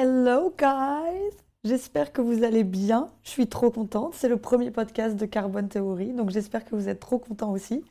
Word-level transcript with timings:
Hello 0.00 0.54
guys 0.56 1.34
J'espère 1.64 2.12
que 2.12 2.20
vous 2.20 2.44
allez 2.44 2.62
bien. 2.62 3.08
Je 3.24 3.30
suis 3.30 3.48
trop 3.48 3.68
contente. 3.72 4.14
C'est 4.14 4.28
le 4.28 4.36
premier 4.36 4.70
podcast 4.70 5.16
de 5.16 5.26
Carbone 5.26 5.68
Theory, 5.68 6.12
donc 6.12 6.30
j'espère 6.30 6.64
que 6.64 6.76
vous 6.76 6.88
êtes 6.88 7.00
trop 7.00 7.18
contents 7.18 7.50
aussi. 7.50 7.82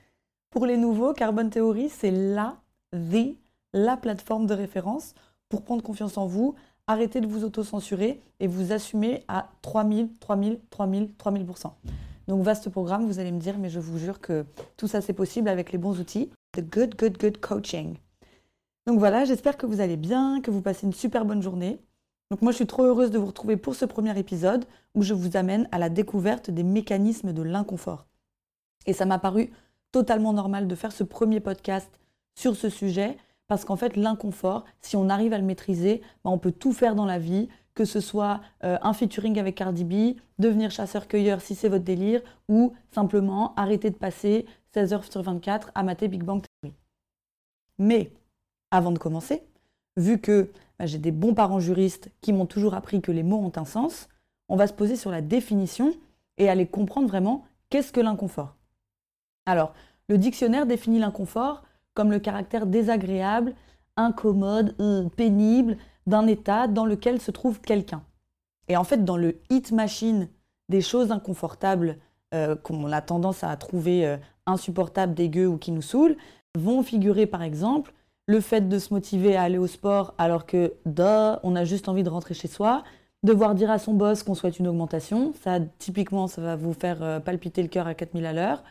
Pour 0.49 0.65
les 0.65 0.77
nouveaux, 0.77 1.11
Carbone 1.11 1.49
Theory, 1.49 1.89
c'est 1.89 2.11
la, 2.11 2.55
the, 2.93 3.35
la 3.73 3.97
plateforme 3.97 4.45
de 4.45 4.53
référence 4.53 5.15
pour 5.49 5.63
prendre 5.63 5.83
confiance 5.83 6.17
en 6.17 6.27
vous, 6.27 6.55
arrêter 6.87 7.19
de 7.19 7.27
vous 7.27 7.43
auto-censurer 7.43 8.21
et 8.39 8.47
vous 8.47 8.71
assumer 8.71 9.25
à 9.27 9.49
3000, 9.61 10.07
3000, 10.21 10.61
3000, 10.69 11.09
3000%. 11.19 11.71
Donc 12.29 12.41
vaste 12.41 12.69
programme, 12.69 13.05
vous 13.05 13.19
allez 13.19 13.33
me 13.33 13.39
dire, 13.41 13.57
mais 13.57 13.69
je 13.69 13.81
vous 13.81 13.97
jure 13.97 14.21
que 14.21 14.45
tout 14.77 14.87
ça 14.87 15.01
c'est 15.01 15.11
possible 15.11 15.49
avec 15.49 15.73
les 15.73 15.77
bons 15.77 15.99
outils. 15.99 16.29
The 16.53 16.61
good, 16.61 16.95
good, 16.97 17.17
good 17.19 17.41
coaching. 17.41 17.97
Donc 18.85 18.97
voilà, 18.99 19.25
j'espère 19.25 19.57
que 19.57 19.65
vous 19.65 19.81
allez 19.81 19.97
bien, 19.97 20.39
que 20.39 20.51
vous 20.51 20.61
passez 20.61 20.85
une 20.87 20.93
super 20.93 21.25
bonne 21.25 21.43
journée. 21.43 21.81
Donc 22.29 22.41
moi 22.41 22.51
je 22.51 22.57
suis 22.57 22.67
trop 22.67 22.83
heureuse 22.83 23.11
de 23.11 23.17
vous 23.17 23.27
retrouver 23.27 23.57
pour 23.57 23.75
ce 23.75 23.85
premier 23.85 24.17
épisode 24.19 24.65
où 24.95 25.01
je 25.01 25.13
vous 25.13 25.37
amène 25.37 25.69
à 25.71 25.79
la 25.79 25.89
découverte 25.89 26.49
des 26.49 26.63
mécanismes 26.63 27.31
de 27.33 27.41
l'inconfort. 27.41 28.05
Et 28.85 28.93
ça 28.93 29.05
m'a 29.05 29.19
paru 29.19 29.51
totalement 29.91 30.33
normal 30.33 30.67
de 30.67 30.75
faire 30.75 30.91
ce 30.91 31.03
premier 31.03 31.39
podcast 31.39 31.89
sur 32.35 32.55
ce 32.55 32.69
sujet 32.69 33.17
parce 33.47 33.63
qu'en 33.63 33.77
fait 33.77 33.95
l'inconfort, 33.95 34.65
si 34.81 34.95
on 34.95 35.09
arrive 35.09 35.33
à 35.33 35.37
le 35.37 35.45
maîtriser, 35.45 36.01
ben, 36.23 36.31
on 36.31 36.37
peut 36.37 36.51
tout 36.51 36.73
faire 36.73 36.95
dans 36.95 37.05
la 37.05 37.17
vie, 37.17 37.47
que 37.73 37.85
ce 37.85 37.99
soit 37.99 38.41
euh, 38.63 38.77
un 38.81 38.93
featuring 38.93 39.39
avec 39.39 39.55
Cardi 39.55 39.85
B, 39.85 40.17
devenir 40.37 40.69
chasseur-cueilleur 40.69 41.41
si 41.41 41.55
c'est 41.55 41.69
votre 41.69 41.85
délire, 41.85 42.21
ou 42.49 42.73
simplement 42.91 43.53
arrêter 43.55 43.89
de 43.89 43.95
passer 43.95 44.45
16 44.73 44.93
heures 44.93 45.03
sur 45.11 45.21
24 45.21 45.71
à 45.75 45.83
mater 45.83 46.07
Big 46.07 46.23
Bang 46.23 46.41
Theory. 46.61 46.75
Mais 47.77 48.11
avant 48.71 48.91
de 48.91 48.99
commencer, 48.99 49.43
vu 49.95 50.19
que 50.19 50.49
bah, 50.79 50.85
j'ai 50.85 50.97
des 50.97 51.11
bons 51.11 51.33
parents 51.33 51.59
juristes 51.59 52.09
qui 52.21 52.33
m'ont 52.33 52.45
toujours 52.45 52.73
appris 52.73 53.01
que 53.01 53.11
les 53.11 53.23
mots 53.23 53.37
ont 53.37 53.51
un 53.55 53.65
sens, 53.65 54.07
on 54.49 54.55
va 54.55 54.67
se 54.67 54.73
poser 54.73 54.95
sur 54.95 55.11
la 55.11 55.21
définition 55.21 55.93
et 56.37 56.49
aller 56.49 56.67
comprendre 56.67 57.07
vraiment 57.07 57.45
qu'est-ce 57.69 57.91
que 57.91 57.99
l'inconfort. 57.99 58.55
Alors, 59.45 59.73
le 60.07 60.17
dictionnaire 60.17 60.65
définit 60.65 60.99
l'inconfort 60.99 61.63
comme 61.93 62.11
le 62.11 62.19
caractère 62.19 62.67
désagréable, 62.67 63.55
incommode, 63.95 64.75
euh, 64.79 65.09
pénible 65.09 65.77
d'un 66.05 66.27
état 66.27 66.67
dans 66.67 66.85
lequel 66.85 67.19
se 67.19 67.31
trouve 67.31 67.59
quelqu'un. 67.59 68.03
Et 68.67 68.77
en 68.77 68.83
fait, 68.83 69.03
dans 69.03 69.17
le 69.17 69.41
hit 69.49 69.71
machine 69.71 70.29
des 70.69 70.81
choses 70.81 71.11
inconfortables 71.11 71.97
euh, 72.33 72.55
qu'on 72.55 72.91
a 72.91 73.01
tendance 73.01 73.43
à 73.43 73.55
trouver 73.57 74.05
euh, 74.05 74.17
insupportables, 74.45 75.13
dégueu 75.13 75.47
ou 75.47 75.57
qui 75.57 75.71
nous 75.71 75.81
saoulent, 75.81 76.17
vont 76.55 76.83
figurer 76.83 77.25
par 77.25 77.41
exemple 77.41 77.93
le 78.27 78.41
fait 78.41 78.67
de 78.67 78.77
se 78.77 78.93
motiver 78.93 79.35
à 79.35 79.43
aller 79.43 79.57
au 79.57 79.67
sport 79.67 80.13
alors 80.17 80.45
que, 80.45 80.73
on 81.43 81.55
a 81.55 81.63
juste 81.63 81.89
envie 81.89 82.03
de 82.03 82.09
rentrer 82.09 82.33
chez 82.33 82.47
soi, 82.47 82.83
devoir 83.23 83.55
dire 83.55 83.71
à 83.71 83.79
son 83.79 83.93
boss 83.93 84.23
qu'on 84.23 84.35
souhaite 84.35 84.59
une 84.59 84.67
augmentation, 84.67 85.33
ça 85.41 85.59
typiquement 85.79 86.27
ça 86.27 86.41
va 86.41 86.55
vous 86.55 86.73
faire 86.73 87.01
euh, 87.01 87.19
palpiter 87.19 87.61
le 87.63 87.69
cœur 87.69 87.87
à 87.87 87.93
4000 87.93 88.25
à 88.25 88.33
l'heure, 88.33 88.63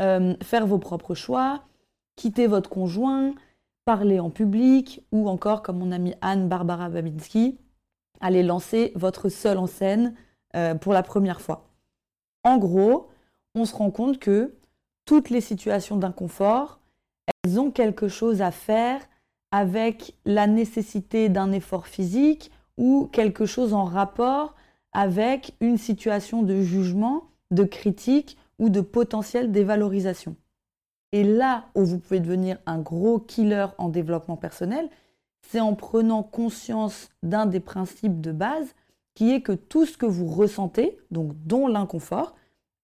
euh, 0.00 0.34
faire 0.42 0.66
vos 0.66 0.78
propres 0.78 1.14
choix, 1.14 1.62
quitter 2.16 2.46
votre 2.46 2.68
conjoint, 2.68 3.34
parler 3.84 4.20
en 4.20 4.30
public 4.30 5.02
ou 5.12 5.28
encore 5.28 5.62
comme 5.62 5.78
mon 5.78 5.92
amie 5.92 6.14
Anne 6.20 6.48
Barbara 6.48 6.88
Babinski, 6.88 7.58
aller 8.20 8.42
lancer 8.42 8.92
votre 8.96 9.28
seul 9.28 9.58
en 9.58 9.66
scène 9.66 10.14
euh, 10.56 10.74
pour 10.74 10.92
la 10.92 11.02
première 11.02 11.40
fois. 11.40 11.68
En 12.42 12.58
gros, 12.58 13.08
on 13.54 13.64
se 13.64 13.74
rend 13.74 13.90
compte 13.90 14.18
que 14.18 14.54
toutes 15.04 15.30
les 15.30 15.40
situations 15.40 15.96
d'inconfort, 15.96 16.80
ont 17.58 17.70
quelque 17.70 18.08
chose 18.08 18.42
à 18.42 18.50
faire 18.50 19.00
avec 19.50 20.14
la 20.24 20.46
nécessité 20.46 21.28
d'un 21.28 21.52
effort 21.52 21.86
physique 21.86 22.50
ou 22.76 23.08
quelque 23.12 23.46
chose 23.46 23.72
en 23.72 23.84
rapport 23.84 24.54
avec 24.92 25.54
une 25.60 25.78
situation 25.78 26.42
de 26.42 26.60
jugement, 26.60 27.24
de 27.50 27.64
critique 27.64 28.36
ou 28.58 28.68
de 28.68 28.80
potentiel 28.80 29.52
dévalorisation. 29.52 30.36
Et 31.12 31.24
là 31.24 31.66
où 31.74 31.84
vous 31.84 31.98
pouvez 31.98 32.20
devenir 32.20 32.58
un 32.66 32.78
gros 32.78 33.18
killer 33.18 33.66
en 33.78 33.88
développement 33.88 34.36
personnel, 34.36 34.88
c'est 35.42 35.60
en 35.60 35.74
prenant 35.74 36.22
conscience 36.22 37.08
d'un 37.22 37.46
des 37.46 37.60
principes 37.60 38.20
de 38.20 38.32
base 38.32 38.74
qui 39.14 39.32
est 39.32 39.40
que 39.40 39.52
tout 39.52 39.86
ce 39.86 39.96
que 39.96 40.06
vous 40.06 40.26
ressentez, 40.26 40.98
donc 41.10 41.32
dont 41.46 41.68
l'inconfort, 41.68 42.34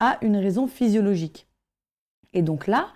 a 0.01 0.19
une 0.23 0.37
raison 0.37 0.67
physiologique. 0.67 1.47
Et 2.33 2.43
donc 2.43 2.67
là, 2.67 2.89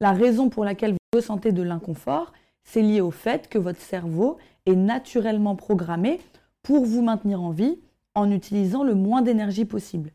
la 0.00 0.12
raison 0.12 0.48
pour 0.48 0.64
laquelle 0.64 0.92
vous 0.92 0.97
ressentez 1.14 1.52
de 1.52 1.62
l'inconfort, 1.62 2.32
c'est 2.64 2.82
lié 2.82 3.00
au 3.00 3.10
fait 3.10 3.48
que 3.48 3.58
votre 3.58 3.80
cerveau 3.80 4.36
est 4.66 4.76
naturellement 4.76 5.56
programmé 5.56 6.20
pour 6.62 6.84
vous 6.84 7.02
maintenir 7.02 7.42
en 7.42 7.50
vie 7.50 7.78
en 8.14 8.30
utilisant 8.30 8.84
le 8.84 8.94
moins 8.94 9.22
d'énergie 9.22 9.64
possible. 9.64 10.12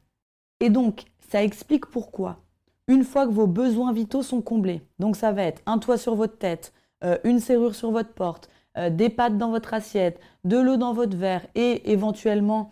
Et 0.60 0.70
donc, 0.70 1.06
ça 1.30 1.44
explique 1.44 1.88
pourquoi, 1.88 2.40
une 2.88 3.04
fois 3.04 3.26
que 3.26 3.32
vos 3.32 3.48
besoins 3.48 3.92
vitaux 3.92 4.22
sont 4.22 4.42
comblés, 4.42 4.82
donc 5.00 5.16
ça 5.16 5.32
va 5.32 5.44
être 5.44 5.62
un 5.66 5.80
toit 5.80 5.98
sur 5.98 6.16
votre 6.16 6.38
tête, 6.38 6.74
euh, 7.04 7.18
une 7.24 7.40
serrure 7.40 7.76
sur 7.76 7.92
votre 7.92 8.14
porte, 8.14 8.50
euh, 8.78 8.90
des 8.90 9.10
pâtes 9.10 9.38
dans 9.38 9.50
votre 9.50 9.74
assiette, 9.74 10.20
de 10.44 10.58
l'eau 10.58 10.78
dans 10.78 10.94
votre 10.94 11.18
verre 11.18 11.48
et 11.56 11.92
éventuellement 11.92 12.72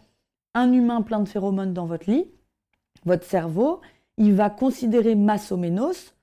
un 0.53 0.71
humain 0.71 1.01
plein 1.01 1.21
de 1.21 1.27
phéromones 1.27 1.73
dans 1.73 1.85
votre 1.85 2.09
lit, 2.09 2.27
votre 3.05 3.25
cerveau, 3.25 3.81
il 4.17 4.33
va 4.33 4.49
considérer 4.49 5.15
massoménos 5.15 6.13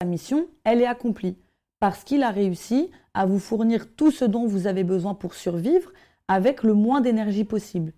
sa 0.00 0.06
mission, 0.06 0.46
elle 0.62 0.80
est 0.80 0.86
accomplie 0.86 1.36
parce 1.80 2.04
qu'il 2.04 2.22
a 2.22 2.30
réussi 2.30 2.90
à 3.14 3.26
vous 3.26 3.40
fournir 3.40 3.92
tout 3.96 4.12
ce 4.12 4.24
dont 4.24 4.46
vous 4.46 4.68
avez 4.68 4.84
besoin 4.84 5.14
pour 5.14 5.34
survivre 5.34 5.90
avec 6.28 6.62
le 6.62 6.74
moins 6.74 7.00
d'énergie 7.00 7.44
possible. 7.44 7.92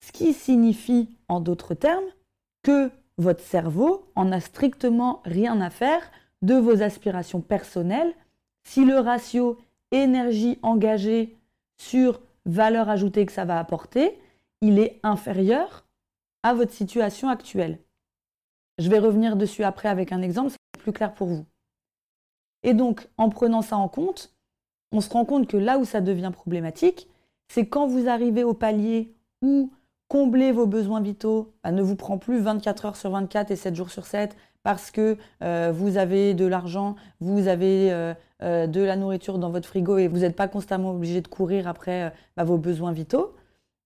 Ce 0.00 0.10
qui 0.10 0.32
signifie, 0.32 1.16
en 1.28 1.38
d'autres 1.38 1.74
termes, 1.74 2.04
que 2.62 2.90
votre 3.18 3.42
cerveau 3.42 4.10
en 4.16 4.32
a 4.32 4.40
strictement 4.40 5.22
rien 5.24 5.60
à 5.60 5.70
faire 5.70 6.02
de 6.42 6.54
vos 6.54 6.82
aspirations 6.82 7.40
personnelles 7.40 8.12
si 8.64 8.84
le 8.84 8.98
ratio 8.98 9.58
énergie 9.92 10.58
engagée 10.62 11.36
sur 11.76 12.20
valeur 12.46 12.88
ajoutée 12.88 13.26
que 13.26 13.32
ça 13.32 13.44
va 13.44 13.60
apporter, 13.60 14.18
il 14.60 14.80
est 14.80 14.98
inférieur 15.04 15.84
à 16.42 16.52
votre 16.52 16.72
situation 16.72 17.28
actuelle. 17.28 17.78
Je 18.78 18.90
vais 18.90 18.98
revenir 18.98 19.36
dessus 19.36 19.62
après 19.62 19.88
avec 19.88 20.10
un 20.10 20.20
exemple, 20.20 20.54
plus 20.84 20.92
clair 20.92 21.14
pour 21.14 21.26
vous. 21.26 21.46
Et 22.62 22.74
donc, 22.74 23.08
en 23.16 23.30
prenant 23.30 23.62
ça 23.62 23.76
en 23.76 23.88
compte, 23.88 24.34
on 24.92 25.00
se 25.00 25.10
rend 25.10 25.24
compte 25.24 25.48
que 25.48 25.56
là 25.56 25.78
où 25.78 25.84
ça 25.84 26.00
devient 26.00 26.30
problématique, 26.32 27.08
c'est 27.48 27.66
quand 27.66 27.86
vous 27.86 28.08
arrivez 28.08 28.44
au 28.44 28.54
palier 28.54 29.14
où 29.42 29.72
combler 30.08 30.52
vos 30.52 30.66
besoins 30.66 31.00
vitaux 31.00 31.54
bah, 31.64 31.72
ne 31.72 31.82
vous 31.82 31.96
prend 31.96 32.18
plus 32.18 32.38
24 32.38 32.86
heures 32.86 32.96
sur 32.96 33.10
24 33.10 33.50
et 33.50 33.56
7 33.56 33.74
jours 33.74 33.90
sur 33.90 34.06
7 34.06 34.36
parce 34.62 34.90
que 34.90 35.16
euh, 35.42 35.72
vous 35.74 35.96
avez 35.96 36.34
de 36.34 36.46
l'argent, 36.46 36.96
vous 37.20 37.48
avez 37.48 37.92
euh, 37.92 38.14
euh, 38.42 38.66
de 38.66 38.80
la 38.80 38.96
nourriture 38.96 39.38
dans 39.38 39.50
votre 39.50 39.68
frigo 39.68 39.98
et 39.98 40.08
vous 40.08 40.18
n'êtes 40.18 40.36
pas 40.36 40.48
constamment 40.48 40.92
obligé 40.92 41.20
de 41.20 41.28
courir 41.28 41.66
après 41.66 42.12
bah, 42.36 42.44
vos 42.44 42.58
besoins 42.58 42.92
vitaux. 42.92 43.34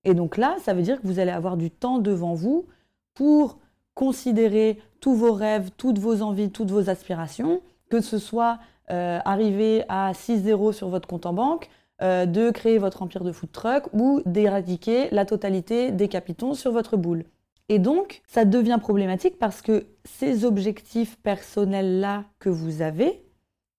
Et 0.05 0.15
donc 0.15 0.37
là, 0.37 0.57
ça 0.63 0.75
veut 0.75 0.83
dire 0.83 1.01
que 1.01 1.07
vous 1.07 1.19
allez 1.19 1.33
avoir 1.33 1.57
du 1.57 1.71
temps 1.71 1.99
devant 1.99 2.35
vous 2.35 2.67
pour 3.15 3.59
considérer 3.95 4.81
tous 5.01 5.15
vos 5.15 5.33
rêves, 5.33 5.71
toutes 5.77 5.99
vos 5.99 6.23
envies, 6.23 6.51
toutes 6.51 6.71
vos 6.71 6.91
aspirations, 6.91 7.61
que 7.91 8.01
ce 8.01 8.19
soit 8.19 8.59
euh, 8.91 9.19
arriver 9.25 9.85
à 9.89 10.13
6-0 10.13 10.73
sur 10.73 10.89
votre 10.89 11.09
compte 11.09 11.27
en 11.27 11.33
banque, 11.33 11.69
euh, 12.01 12.27
de 12.27 12.51
créer 12.51 12.79
votre 12.79 13.03
empire 13.03 13.25
de 13.25 13.33
food 13.33 13.51
truck 13.53 13.85
ou 13.93 14.23
d'éradiquer 14.25 15.09
la 15.11 15.25
totalité 15.25 15.91
des 15.91 16.09
capitons 16.09 16.55
sur 16.55 16.73
votre 16.73 16.97
boule. 16.97 17.25
Et 17.69 17.79
donc, 17.79 18.23
ça 18.27 18.45
devient 18.45 18.79
problématique 18.81 19.39
parce 19.39 19.63
que 19.63 19.87
ces 20.05 20.45
objectifs 20.45 21.19
personnels-là 21.19 22.25
que 22.39 22.49
vous 22.49 22.83
avez, 22.83 23.25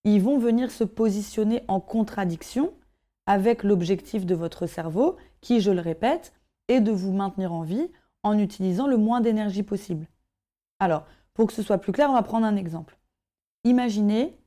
ils 0.04 0.22
vont 0.22 0.38
venir 0.38 0.70
se 0.70 0.84
positionner 0.84 1.64
en 1.68 1.80
contradiction 1.80 2.74
avec 3.26 3.64
l'objectif 3.64 4.26
de 4.26 4.36
votre 4.36 4.68
cerveau 4.68 5.16
qui, 5.42 5.60
je 5.60 5.72
le 5.72 5.82
répète, 5.82 6.34
est 6.68 6.82
de 6.82 6.92
vous 6.92 7.14
maintenir 7.14 7.54
en 7.54 7.64
vie 7.64 7.90
en 8.24 8.38
utilisant 8.38 8.86
le 8.86 8.98
moins 8.98 9.22
d'énergie 9.22 9.64
possible. 9.64 10.08
Alors, 10.80 11.06
pour 11.34 11.48
que 11.48 11.54
ce 11.54 11.62
soit 11.62 11.78
plus 11.78 11.92
clair, 11.92 12.10
on 12.10 12.14
va 12.14 12.24
prendre 12.24 12.46
un 12.46 12.56
exemple. 12.56 12.98
Imaginez 13.64 14.38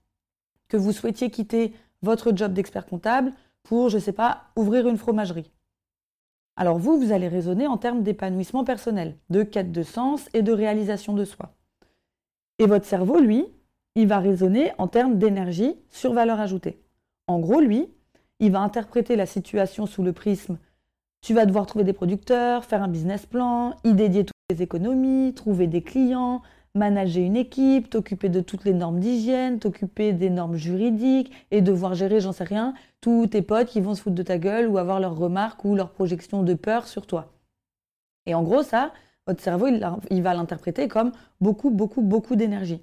que 0.68 0.76
vous 0.76 0.92
souhaitiez 0.92 1.30
quitter 1.30 1.74
votre 2.02 2.34
job 2.34 2.52
d'expert 2.52 2.86
comptable 2.86 3.32
pour, 3.62 3.88
je 3.88 3.96
ne 3.96 4.02
sais 4.02 4.12
pas, 4.12 4.44
ouvrir 4.56 4.88
une 4.88 4.96
fromagerie. 4.96 5.50
Alors 6.56 6.78
vous, 6.78 6.98
vous 6.98 7.12
allez 7.12 7.28
raisonner 7.28 7.66
en 7.66 7.78
termes 7.78 8.02
d'épanouissement 8.02 8.64
personnel, 8.64 9.16
de 9.30 9.42
quête 9.42 9.72
de 9.72 9.82
sens 9.82 10.28
et 10.34 10.42
de 10.42 10.52
réalisation 10.52 11.14
de 11.14 11.24
soi. 11.24 11.54
Et 12.58 12.66
votre 12.66 12.84
cerveau, 12.84 13.20
lui, 13.20 13.46
il 13.94 14.08
va 14.08 14.18
raisonner 14.18 14.72
en 14.78 14.88
termes 14.88 15.18
d'énergie 15.18 15.76
sur 15.88 16.12
valeur 16.12 16.40
ajoutée. 16.40 16.82
En 17.26 17.38
gros, 17.38 17.60
lui, 17.60 17.88
il 18.40 18.50
va 18.52 18.60
interpréter 18.60 19.16
la 19.16 19.26
situation 19.26 19.86
sous 19.86 20.02
le 20.02 20.12
prisme 20.12 20.58
tu 21.22 21.34
vas 21.34 21.46
devoir 21.46 21.66
trouver 21.66 21.84
des 21.84 21.92
producteurs, 21.92 22.64
faire 22.64 22.82
un 22.82 22.88
business 22.88 23.26
plan, 23.26 23.76
y 23.84 23.94
dédier 23.94 24.24
économies, 24.60 25.32
trouver 25.34 25.66
des 25.66 25.82
clients, 25.82 26.42
manager 26.74 27.22
une 27.22 27.36
équipe, 27.36 27.90
t'occuper 27.90 28.28
de 28.28 28.40
toutes 28.40 28.64
les 28.64 28.72
normes 28.72 28.98
d'hygiène, 28.98 29.58
t'occuper 29.58 30.12
des 30.12 30.30
normes 30.30 30.56
juridiques 30.56 31.32
et 31.50 31.60
devoir 31.60 31.94
gérer, 31.94 32.20
j'en 32.20 32.32
sais 32.32 32.44
rien, 32.44 32.74
tous 33.00 33.28
tes 33.28 33.42
potes 33.42 33.68
qui 33.68 33.80
vont 33.80 33.94
se 33.94 34.02
foutre 34.02 34.16
de 34.16 34.22
ta 34.22 34.38
gueule 34.38 34.68
ou 34.68 34.78
avoir 34.78 35.00
leurs 35.00 35.16
remarques 35.16 35.64
ou 35.64 35.74
leurs 35.74 35.90
projections 35.90 36.42
de 36.42 36.54
peur 36.54 36.86
sur 36.86 37.06
toi. 37.06 37.32
Et 38.26 38.34
en 38.34 38.42
gros, 38.42 38.62
ça, 38.62 38.92
votre 39.26 39.42
cerveau, 39.42 39.68
il, 39.68 40.22
va 40.22 40.34
l'interpréter 40.34 40.88
comme 40.88 41.12
beaucoup, 41.40 41.70
beaucoup, 41.70 42.02
beaucoup 42.02 42.36
d'énergie. 42.36 42.82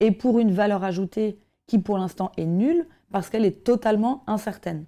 Et 0.00 0.10
pour 0.10 0.38
une 0.38 0.52
valeur 0.52 0.84
ajoutée 0.84 1.38
qui 1.66 1.78
pour 1.78 1.98
l'instant 1.98 2.32
est 2.36 2.46
nulle 2.46 2.86
parce 3.10 3.30
qu'elle 3.30 3.44
est 3.44 3.64
totalement 3.64 4.22
incertaine. 4.26 4.84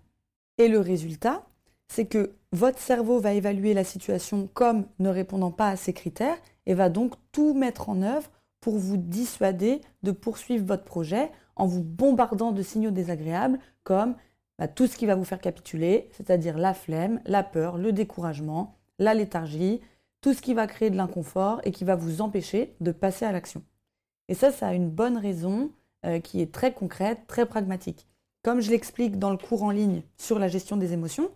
Et 0.58 0.68
le 0.68 0.80
résultat, 0.80 1.44
c'est 1.88 2.06
que 2.06 2.32
votre 2.56 2.78
cerveau 2.78 3.20
va 3.20 3.34
évaluer 3.34 3.74
la 3.74 3.84
situation 3.84 4.48
comme 4.54 4.86
ne 4.98 5.10
répondant 5.10 5.50
pas 5.50 5.68
à 5.68 5.76
ces 5.76 5.92
critères 5.92 6.38
et 6.64 6.72
va 6.72 6.88
donc 6.88 7.12
tout 7.30 7.52
mettre 7.52 7.90
en 7.90 8.00
œuvre 8.00 8.30
pour 8.60 8.78
vous 8.78 8.96
dissuader 8.96 9.82
de 10.02 10.10
poursuivre 10.10 10.64
votre 10.64 10.84
projet 10.84 11.30
en 11.54 11.66
vous 11.66 11.82
bombardant 11.82 12.52
de 12.52 12.62
signaux 12.62 12.90
désagréables 12.90 13.58
comme 13.84 14.16
bah, 14.58 14.68
tout 14.68 14.86
ce 14.86 14.96
qui 14.96 15.04
va 15.04 15.14
vous 15.14 15.24
faire 15.24 15.40
capituler, 15.40 16.08
c'est-à-dire 16.12 16.56
la 16.56 16.72
flemme, 16.72 17.20
la 17.26 17.42
peur, 17.42 17.76
le 17.76 17.92
découragement, 17.92 18.78
la 18.98 19.12
léthargie, 19.12 19.82
tout 20.22 20.32
ce 20.32 20.40
qui 20.40 20.54
va 20.54 20.66
créer 20.66 20.88
de 20.88 20.96
l'inconfort 20.96 21.60
et 21.64 21.72
qui 21.72 21.84
va 21.84 21.94
vous 21.94 22.22
empêcher 22.22 22.74
de 22.80 22.90
passer 22.90 23.26
à 23.26 23.32
l'action. 23.32 23.62
Et 24.28 24.34
ça, 24.34 24.50
ça 24.50 24.68
a 24.68 24.72
une 24.72 24.88
bonne 24.88 25.18
raison 25.18 25.70
euh, 26.06 26.20
qui 26.20 26.40
est 26.40 26.52
très 26.52 26.72
concrète, 26.72 27.26
très 27.26 27.44
pragmatique. 27.44 28.06
Comme 28.42 28.60
je 28.60 28.70
l'explique 28.70 29.18
dans 29.18 29.30
le 29.30 29.36
cours 29.36 29.62
en 29.62 29.70
ligne 29.70 30.02
sur 30.16 30.38
la 30.38 30.48
gestion 30.48 30.78
des 30.78 30.94
émotions, 30.94 31.30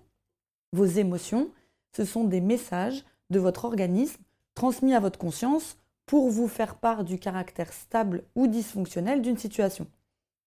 vos 0.73 0.87
émotions, 0.87 1.51
ce 1.97 2.05
sont 2.05 2.25
des 2.25 2.41
messages 2.41 3.05
de 3.31 3.39
votre 3.39 3.65
organisme 3.65 4.21
transmis 4.55 4.95
à 4.95 5.01
votre 5.01 5.19
conscience 5.19 5.77
pour 6.07 6.31
vous 6.31 6.49
faire 6.49 6.75
part 6.75 7.05
du 7.05 7.19
caractère 7.19 7.73
stable 7.73 8.25
ou 8.35 8.47
dysfonctionnel 8.47 9.23
d'une 9.23 9.39
situation. 9.39 9.87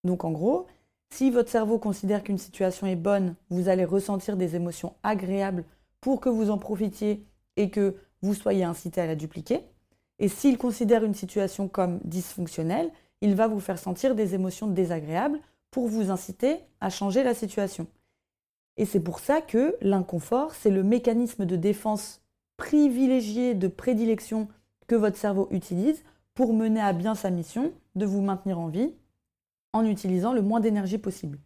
Donc 0.04 0.24
en 0.24 0.32
gros, 0.32 0.68
si 1.10 1.32
votre 1.32 1.50
cerveau 1.50 1.78
considère 1.78 2.24
qu'une 2.24 2.38
situation 2.38 2.88
est 2.88 2.96
bonne, 2.96 3.36
vous 3.50 3.70
allez 3.70 3.86
ressentir 3.86 4.36
des 4.36 4.56
émotions 4.56 4.94
agréables 5.04 5.64
pour 6.02 6.20
que 6.20 6.30
vous 6.30 6.50
en 6.50 6.58
profitiez 6.58 7.26
et 7.56 7.70
que 7.70 7.96
vous 8.22 8.34
soyez 8.34 8.64
incité 8.64 9.00
à 9.00 9.08
la 9.08 9.16
dupliquer. 9.16 9.62
Et 10.20 10.28
s'il 10.28 10.58
considère 10.58 11.04
une 11.04 11.14
situation 11.14 11.68
comme 11.68 12.00
dysfonctionnelle, 12.04 12.92
il 13.22 13.36
va 13.36 13.48
vous 13.48 13.60
faire 13.60 13.80
sentir 13.80 14.16
des 14.16 14.36
émotions 14.36 14.68
désagréables 14.68 15.40
pour 15.72 15.88
vous 15.88 16.12
inciter 16.12 16.58
à 16.82 16.90
changer 16.90 17.24
la 17.24 17.34
situation. 17.34 17.88
Et 18.78 18.86
c'est 18.86 19.00
pour 19.00 19.20
ça 19.20 19.42
que 19.42 19.76
l'inconfort, 19.82 20.54
c'est 20.56 20.72
le 20.72 20.84
mécanisme 20.84 21.46
de 21.46 21.56
défense 21.56 22.22
privilégié 22.58 23.54
de 23.54 23.68
prédilection 23.68 24.48
que 24.88 24.96
votre 24.96 25.18
cerveau 25.18 25.48
utilise 25.52 26.04
pour 26.34 26.54
mener 26.54 26.82
à 26.82 26.94
bien 26.94 27.16
sa 27.16 27.30
mission 27.30 27.72
de 27.96 28.06
vous 28.06 28.22
maintenir 28.22 28.60
en 28.60 28.68
vie 28.68 28.94
en 29.74 29.86
utilisant 29.86 30.34
le 30.34 30.42
moins 30.42 30.60
d'énergie 30.60 30.98
possible. 30.98 31.40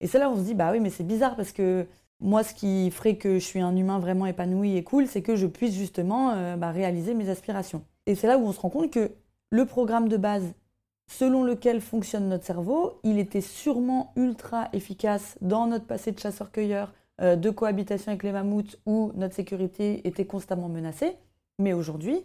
Et 0.00 0.06
c'est 0.06 0.18
là 0.18 0.28
où 0.28 0.32
on 0.32 0.36
se 0.36 0.42
dit, 0.42 0.54
bah 0.54 0.72
oui, 0.72 0.80
mais 0.80 0.90
c'est 0.90 1.04
bizarre 1.04 1.36
parce 1.36 1.52
que 1.52 1.86
moi, 2.20 2.42
ce 2.44 2.54
qui 2.54 2.90
ferait 2.90 3.16
que 3.16 3.34
je 3.34 3.44
suis 3.44 3.60
un 3.60 3.76
humain 3.76 3.98
vraiment 3.98 4.26
épanoui 4.26 4.76
et 4.76 4.84
cool, 4.84 5.06
c'est 5.06 5.22
que 5.22 5.36
je 5.36 5.46
puisse 5.46 5.74
justement 5.74 6.30
euh, 6.30 6.56
bah, 6.56 6.70
réaliser 6.70 7.14
mes 7.14 7.28
aspirations. 7.28 7.84
Et 8.06 8.14
c'est 8.14 8.26
là 8.26 8.38
où 8.38 8.42
on 8.42 8.52
se 8.52 8.60
rend 8.60 8.70
compte 8.70 8.90
que 8.90 9.12
le 9.50 9.66
programme 9.66 10.08
de 10.08 10.16
base 10.16 10.54
selon 11.18 11.44
lequel 11.44 11.80
fonctionne 11.80 12.28
notre 12.28 12.44
cerveau, 12.44 12.98
il 13.02 13.18
était 13.18 13.42
sûrement 13.42 14.12
ultra 14.16 14.68
efficace 14.72 15.36
dans 15.42 15.66
notre 15.66 15.84
passé 15.84 16.10
de 16.10 16.18
chasseur-cueilleur, 16.18 16.92
euh, 17.20 17.36
de 17.36 17.50
cohabitation 17.50 18.12
avec 18.12 18.22
les 18.22 18.32
mammouths, 18.32 18.78
où 18.86 19.12
notre 19.14 19.34
sécurité 19.34 20.06
était 20.08 20.24
constamment 20.24 20.68
menacée. 20.68 21.16
Mais 21.58 21.74
aujourd'hui, 21.74 22.22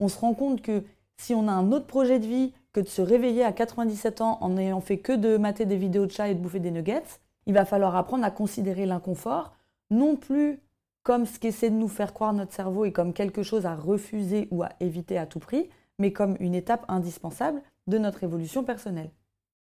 on 0.00 0.08
se 0.08 0.18
rend 0.18 0.32
compte 0.32 0.62
que 0.62 0.84
si 1.18 1.34
on 1.34 1.48
a 1.48 1.52
un 1.52 1.70
autre 1.70 1.86
projet 1.86 2.18
de 2.18 2.26
vie 2.26 2.54
que 2.72 2.80
de 2.80 2.88
se 2.88 3.02
réveiller 3.02 3.44
à 3.44 3.52
97 3.52 4.22
ans 4.22 4.38
en 4.40 4.50
n'ayant 4.50 4.80
fait 4.80 4.98
que 4.98 5.12
de 5.12 5.36
mater 5.36 5.66
des 5.66 5.76
vidéos 5.76 6.06
de 6.06 6.10
chats 6.10 6.28
et 6.28 6.34
de 6.34 6.40
bouffer 6.40 6.60
des 6.60 6.70
nuggets, 6.70 7.20
il 7.44 7.52
va 7.52 7.66
falloir 7.66 7.94
apprendre 7.94 8.24
à 8.24 8.30
considérer 8.30 8.86
l'inconfort 8.86 9.52
non 9.90 10.16
plus 10.16 10.60
comme 11.02 11.26
ce 11.26 11.38
qu'essaie 11.38 11.70
de 11.70 11.74
nous 11.74 11.88
faire 11.88 12.14
croire 12.14 12.32
notre 12.32 12.54
cerveau 12.54 12.86
et 12.86 12.92
comme 12.92 13.12
quelque 13.12 13.42
chose 13.42 13.66
à 13.66 13.74
refuser 13.74 14.48
ou 14.50 14.62
à 14.62 14.70
éviter 14.80 15.18
à 15.18 15.26
tout 15.26 15.40
prix, 15.40 15.68
mais 15.98 16.12
comme 16.12 16.36
une 16.40 16.54
étape 16.54 16.86
indispensable 16.88 17.60
de 17.90 17.98
notre 17.98 18.24
évolution 18.24 18.64
personnelle. 18.64 19.10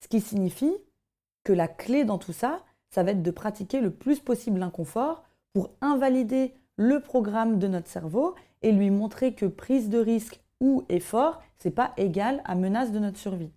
Ce 0.00 0.08
qui 0.08 0.20
signifie 0.20 0.76
que 1.42 1.52
la 1.52 1.66
clé 1.66 2.04
dans 2.04 2.18
tout 2.18 2.32
ça, 2.32 2.62
ça 2.90 3.02
va 3.02 3.10
être 3.10 3.22
de 3.22 3.30
pratiquer 3.30 3.80
le 3.80 3.90
plus 3.90 4.20
possible 4.20 4.60
l'inconfort 4.60 5.24
pour 5.52 5.70
invalider 5.80 6.54
le 6.76 7.00
programme 7.00 7.58
de 7.58 7.66
notre 7.66 7.88
cerveau 7.88 8.34
et 8.62 8.72
lui 8.72 8.90
montrer 8.90 9.34
que 9.34 9.46
prise 9.46 9.88
de 9.88 9.98
risque 9.98 10.40
ou 10.60 10.84
effort, 10.88 11.42
c'est 11.58 11.70
pas 11.70 11.92
égal 11.96 12.42
à 12.44 12.54
menace 12.54 12.92
de 12.92 12.98
notre 12.98 13.18
survie. 13.18 13.50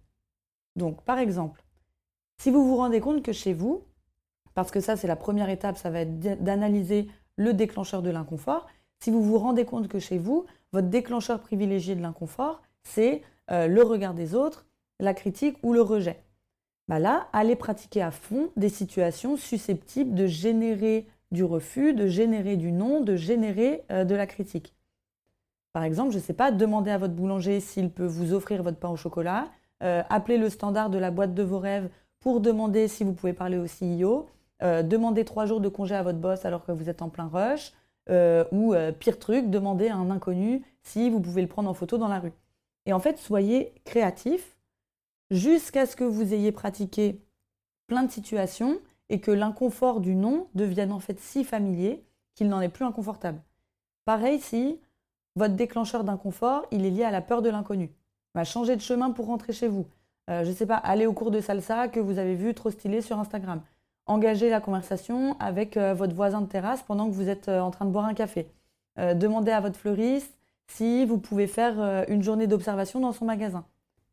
Donc, 0.75 1.03
par 1.03 1.19
exemple, 1.19 1.63
si 2.41 2.49
vous 2.51 2.67
vous 2.67 2.75
rendez 2.75 2.99
compte 2.99 3.23
que 3.23 3.31
chez 3.31 3.53
vous, 3.53 3.83
parce 4.53 4.71
que 4.71 4.79
ça 4.79 4.95
c'est 4.95 5.07
la 5.07 5.15
première 5.15 5.49
étape, 5.49 5.77
ça 5.77 5.89
va 5.89 6.01
être 6.01 6.19
d'analyser 6.19 7.07
le 7.35 7.53
déclencheur 7.53 8.01
de 8.01 8.09
l'inconfort. 8.09 8.67
Si 8.99 9.11
vous 9.11 9.21
vous 9.23 9.37
rendez 9.37 9.65
compte 9.65 9.87
que 9.87 9.99
chez 9.99 10.17
vous, 10.17 10.45
votre 10.71 10.87
déclencheur 10.87 11.39
privilégié 11.39 11.95
de 11.95 12.01
l'inconfort, 12.01 12.61
c'est 12.83 13.21
euh, 13.51 13.67
le 13.67 13.83
regard 13.83 14.13
des 14.13 14.35
autres, 14.35 14.65
la 14.99 15.13
critique 15.13 15.57
ou 15.63 15.73
le 15.73 15.81
rejet. 15.81 16.23
Bah 16.87 16.99
là, 16.99 17.27
allez 17.33 17.55
pratiquer 17.55 18.01
à 18.01 18.11
fond 18.11 18.49
des 18.55 18.69
situations 18.69 19.37
susceptibles 19.37 20.13
de 20.13 20.27
générer 20.27 21.07
du 21.31 21.43
refus, 21.43 21.93
de 21.93 22.07
générer 22.07 22.55
du 22.57 22.71
non, 22.71 23.01
de 23.01 23.15
générer 23.15 23.83
euh, 23.91 24.03
de 24.03 24.15
la 24.15 24.27
critique. 24.27 24.73
Par 25.73 25.83
exemple, 25.83 26.11
je 26.11 26.17
ne 26.17 26.21
sais 26.21 26.33
pas, 26.33 26.51
demandez 26.51 26.91
à 26.91 26.97
votre 26.97 27.13
boulanger 27.13 27.59
s'il 27.59 27.89
peut 27.89 28.05
vous 28.05 28.33
offrir 28.33 28.63
votre 28.63 28.77
pain 28.77 28.89
au 28.89 28.95
chocolat, 28.95 29.49
euh, 29.83 30.03
appelez 30.09 30.37
le 30.37 30.49
standard 30.49 30.89
de 30.89 30.97
la 30.97 31.11
boîte 31.11 31.33
de 31.33 31.43
vos 31.43 31.59
rêves 31.59 31.89
pour 32.19 32.39
demander 32.39 32.87
si 32.87 33.03
vous 33.03 33.13
pouvez 33.13 33.33
parler 33.33 33.57
au 33.57 33.65
CEO, 33.65 34.27
demandez 34.61 35.25
trois 35.25 35.45
jours 35.45 35.59
de 35.59 35.69
congé 35.69 35.93
à 35.93 36.01
votre 36.01 36.17
boss 36.17 36.43
alors 36.45 36.65
que 36.65 36.71
vous 36.71 36.89
êtes 36.89 37.03
en 37.03 37.09
plein 37.09 37.29
rush, 37.31 37.73
ou 38.51 38.73
pire 38.99 39.19
truc, 39.19 39.51
demandez 39.51 39.89
à 39.89 39.95
un 39.95 40.09
inconnu 40.09 40.63
si 40.81 41.11
vous 41.11 41.19
pouvez 41.19 41.43
le 41.43 41.47
prendre 41.47 41.69
en 41.69 41.75
photo 41.75 41.99
dans 41.99 42.07
la 42.07 42.19
rue. 42.19 42.31
Et 42.85 42.93
en 42.93 42.99
fait, 42.99 43.17
soyez 43.17 43.73
créatif 43.83 44.55
jusqu'à 45.31 45.85
ce 45.85 45.95
que 45.95 46.03
vous 46.03 46.33
ayez 46.33 46.51
pratiqué 46.51 47.21
plein 47.87 48.03
de 48.03 48.11
situations 48.11 48.79
et 49.09 49.19
que 49.19 49.31
l'inconfort 49.31 49.99
du 49.99 50.15
non 50.15 50.47
devienne 50.55 50.91
en 50.91 50.99
fait 50.99 51.19
si 51.19 51.43
familier 51.43 52.03
qu'il 52.35 52.47
n'en 52.47 52.61
est 52.61 52.69
plus 52.69 52.85
inconfortable. 52.85 53.41
Pareil 54.05 54.39
si 54.39 54.79
votre 55.35 55.55
déclencheur 55.55 56.03
d'inconfort, 56.03 56.65
il 56.71 56.85
est 56.85 56.89
lié 56.89 57.03
à 57.03 57.11
la 57.11 57.21
peur 57.21 57.41
de 57.41 57.49
l'inconnu. 57.49 57.91
Bah, 58.33 58.43
changer 58.43 58.75
de 58.75 58.81
chemin 58.81 59.11
pour 59.11 59.27
rentrer 59.27 59.53
chez 59.53 59.67
vous. 59.67 59.85
je 60.27 60.47
ne 60.47 60.53
sais 60.53 60.65
pas, 60.65 60.75
aller 60.75 61.05
au 61.05 61.13
cours 61.13 61.31
de 61.31 61.41
salsa 61.41 61.87
que 61.87 61.99
vous 61.99 62.17
avez 62.17 62.35
vu 62.35 62.53
trop 62.53 62.71
stylé 62.71 63.01
sur 63.01 63.19
Instagram 63.19 63.61
engager 64.07 64.49
la 64.49 64.61
conversation 64.61 65.35
avec 65.39 65.77
euh, 65.77 65.93
votre 65.93 66.13
voisin 66.13 66.41
de 66.41 66.47
terrasse 66.47 66.83
pendant 66.83 67.07
que 67.07 67.13
vous 67.13 67.29
êtes 67.29 67.49
euh, 67.49 67.59
en 67.59 67.71
train 67.71 67.85
de 67.85 67.91
boire 67.91 68.05
un 68.05 68.13
café. 68.13 68.47
Euh, 68.99 69.13
demandez 69.13 69.51
à 69.51 69.59
votre 69.59 69.77
fleuriste 69.77 70.34
si 70.67 71.05
vous 71.05 71.17
pouvez 71.17 71.47
faire 71.47 72.05
une 72.09 72.23
journée 72.23 72.47
d'observation 72.47 72.99
dans 72.99 73.11
son 73.11 73.25
magasin. 73.25 73.65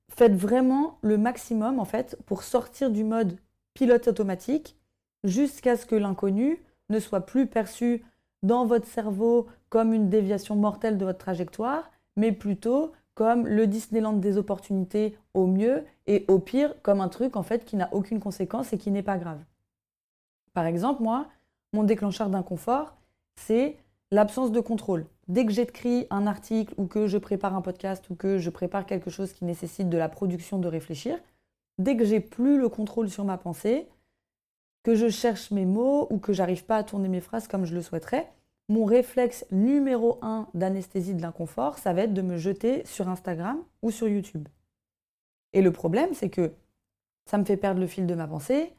Faites 0.09 0.35
vraiment 0.35 0.99
le 1.03 1.17
maximum 1.17 1.79
en 1.79 1.85
fait 1.85 2.17
pour 2.27 2.43
sortir 2.43 2.91
du 2.91 3.05
mode 3.05 3.37
pilote 3.75 4.09
automatique 4.09 4.77
jusqu'à 5.25 5.77
ce 5.77 5.87
que 5.87 5.95
l'inconnu 5.95 6.61
ne 6.91 7.01
soit 7.01 7.23
plus 7.23 7.47
perçu 7.47 8.05
dans 8.43 8.67
votre 8.67 8.87
cerveau 8.87 9.47
comme 9.71 9.95
une 9.95 10.11
déviation 10.11 10.57
mortelle 10.57 10.99
de 10.99 11.05
votre 11.05 11.19
trajectoire, 11.19 11.91
mais 12.17 12.33
plutôt 12.33 12.93
comme 13.15 13.47
le 13.47 13.67
Disneyland 13.67 14.15
des 14.15 14.37
opportunités 14.37 15.17
au 15.35 15.47
mieux 15.47 15.85
et 16.07 16.25
au 16.29 16.39
pire 16.39 16.75
comme 16.83 17.01
un 17.01 17.09
truc 17.09 17.37
en 17.37 17.43
fait 17.43 17.65
qui 17.65 17.77
n'a 17.77 17.89
aucune 17.93 18.21
conséquence 18.21 18.73
et 18.73 18.79
qui 18.79 18.91
n'est 18.91 19.03
pas 19.03 19.19
grave. 19.19 19.39
Par 20.53 20.67
exemple, 20.67 21.03
moi, 21.03 21.27
mon 21.73 21.85
déclencheur 21.85 22.29
d'inconfort, 22.29 22.97
c'est 23.37 23.79
l'absence 24.11 24.53
de 24.53 24.61
contrôle. 24.61 25.07
Dès 25.29 25.47
que 25.47 25.53
j'écris 25.53 26.07
un 26.11 26.27
article 26.27 26.75
ou 26.77 26.87
que 26.87 27.07
je 27.07 27.19
prépare 27.19 27.55
un 27.55 27.63
podcast 27.63 28.09
ou 28.11 28.15
que 28.15 28.39
je 28.39 28.51
prépare 28.51 28.87
quelque 28.87 29.11
chose 29.11 29.33
qui 29.33 29.45
nécessite 29.45 29.89
de 29.89 29.97
la 29.97 30.09
production 30.09 30.59
de 30.59 30.69
réfléchir, 30.69 31.19
dès 31.79 31.97
que 31.97 32.05
j'ai 32.05 32.21
plus 32.21 32.59
le 32.59 32.69
contrôle 32.69 33.09
sur 33.09 33.25
ma 33.25 33.39
pensée, 33.39 33.89
que 34.83 34.95
je 34.95 35.09
cherche 35.09 35.51
mes 35.51 35.65
mots 35.65 36.09
ou 36.11 36.19
que 36.19 36.33
j'arrive 36.33 36.65
pas 36.65 36.77
à 36.77 36.83
tourner 36.83 37.09
mes 37.09 37.21
phrases 37.21 37.47
comme 37.47 37.65
je 37.65 37.75
le 37.75 37.83
souhaiterais, 37.83 38.31
mon 38.69 38.85
réflexe 38.85 39.45
numéro 39.51 40.19
un 40.23 40.49
d'anesthésie 40.55 41.15
de 41.15 41.23
l'inconfort, 41.23 41.79
ça 41.79 41.93
va 41.93 42.03
être 42.03 42.15
de 42.15 42.23
me 42.23 42.37
jeter 42.37 42.85
sur 42.85 43.09
Instagram 43.09 43.59
ou 43.83 43.91
sur 43.91 44.09
YouTube. 44.09 44.49
Et 45.53 45.63
le 45.63 45.73
problème, 45.73 46.15
c'est 46.15 46.31
que 46.31 46.53
ça 47.27 47.39
me 47.39 47.45
fait 47.45 47.57
perdre 47.57 47.81
le 47.81 47.87
fil 47.87 48.07
de 48.07 48.15
ma 48.15 48.27
pensée, 48.27 48.73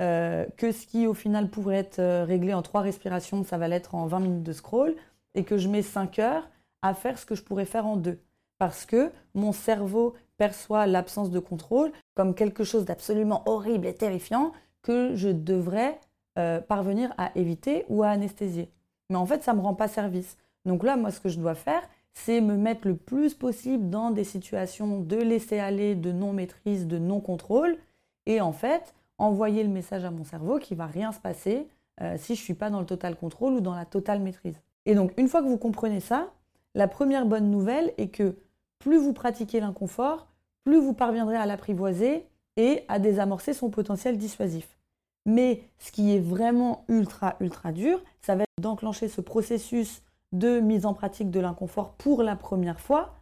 euh, 0.00 0.46
que 0.56 0.72
ce 0.72 0.86
qui 0.86 1.06
au 1.06 1.14
final 1.14 1.48
pourrait 1.48 1.76
être 1.76 1.98
euh, 1.98 2.24
réglé 2.24 2.52
en 2.54 2.62
trois 2.62 2.80
respirations, 2.80 3.44
ça 3.44 3.58
va 3.58 3.68
l'être 3.68 3.94
en 3.94 4.06
20 4.06 4.20
minutes 4.20 4.42
de 4.42 4.52
scroll, 4.52 4.94
et 5.36 5.44
que 5.44 5.56
je 5.56 5.68
mets 5.68 5.82
5 5.82 6.18
heures 6.18 6.48
à 6.82 6.94
faire 6.94 7.18
ce 7.18 7.26
que 7.26 7.34
je 7.34 7.42
pourrais 7.42 7.64
faire 7.64 7.86
en 7.86 7.96
deux. 7.96 8.20
Parce 8.58 8.86
que 8.86 9.12
mon 9.34 9.52
cerveau 9.52 10.14
perçoit 10.38 10.86
l'absence 10.86 11.30
de 11.30 11.38
contrôle 11.38 11.92
comme 12.14 12.34
quelque 12.34 12.64
chose 12.64 12.84
d'absolument 12.84 13.42
horrible 13.46 13.86
et 13.86 13.94
terrifiant 13.94 14.52
que 14.82 15.14
je 15.14 15.28
devrais 15.28 16.00
euh, 16.38 16.60
parvenir 16.60 17.12
à 17.18 17.30
éviter 17.36 17.84
ou 17.88 18.02
à 18.02 18.08
anesthésier. 18.08 18.70
Mais 19.10 19.16
en 19.16 19.26
fait, 19.26 19.42
ça 19.42 19.52
ne 19.52 19.58
me 19.58 19.62
rend 19.62 19.74
pas 19.74 19.88
service. 19.88 20.36
Donc 20.64 20.82
là, 20.82 20.96
moi, 20.96 21.10
ce 21.10 21.20
que 21.20 21.28
je 21.28 21.38
dois 21.38 21.54
faire, 21.54 21.82
c'est 22.12 22.40
me 22.40 22.56
mettre 22.56 22.88
le 22.88 22.96
plus 22.96 23.34
possible 23.34 23.90
dans 23.90 24.10
des 24.10 24.24
situations 24.24 25.00
de 25.00 25.16
laisser 25.16 25.58
aller, 25.58 25.94
de 25.94 26.12
non-maîtrise, 26.12 26.86
de 26.86 26.98
non-contrôle, 26.98 27.76
et 28.24 28.40
en 28.40 28.52
fait, 28.52 28.94
envoyer 29.18 29.62
le 29.62 29.68
message 29.68 30.04
à 30.04 30.10
mon 30.10 30.24
cerveau 30.24 30.58
qu'il 30.58 30.76
va 30.76 30.86
rien 30.86 31.12
se 31.12 31.20
passer 31.20 31.68
euh, 32.00 32.16
si 32.18 32.34
je 32.34 32.40
ne 32.40 32.44
suis 32.44 32.54
pas 32.54 32.70
dans 32.70 32.80
le 32.80 32.86
total 32.86 33.16
contrôle 33.16 33.54
ou 33.54 33.60
dans 33.60 33.74
la 33.74 33.84
totale 33.84 34.20
maîtrise. 34.20 34.60
Et 34.86 34.94
donc, 34.94 35.12
une 35.18 35.28
fois 35.28 35.42
que 35.42 35.48
vous 35.48 35.58
comprenez 35.58 36.00
ça, 36.00 36.32
la 36.74 36.88
première 36.88 37.26
bonne 37.26 37.50
nouvelle 37.50 37.92
est 37.98 38.08
que 38.08 38.36
plus 38.78 38.98
vous 38.98 39.12
pratiquez 39.12 39.60
l'inconfort, 39.60 40.28
plus 40.64 40.78
vous 40.78 40.94
parviendrez 40.94 41.36
à 41.36 41.46
l'apprivoiser 41.46 42.26
et 42.56 42.84
à 42.88 42.98
désamorcer 42.98 43.52
son 43.52 43.68
potentiel 43.68 44.16
dissuasif. 44.16 44.78
Mais 45.26 45.62
ce 45.78 45.90
qui 45.90 46.14
est 46.14 46.20
vraiment 46.20 46.84
ultra, 46.88 47.36
ultra 47.40 47.72
dur, 47.72 48.02
ça 48.20 48.36
va 48.36 48.44
être 48.44 48.62
d'enclencher 48.62 49.08
ce 49.08 49.20
processus 49.20 50.02
de 50.32 50.60
mise 50.60 50.86
en 50.86 50.94
pratique 50.94 51.30
de 51.30 51.40
l'inconfort 51.40 51.94
pour 51.94 52.22
la 52.22 52.36
première 52.36 52.80
fois, 52.80 53.16